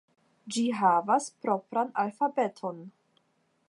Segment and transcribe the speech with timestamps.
[0.55, 2.85] Ĝi havas propran alfabeton.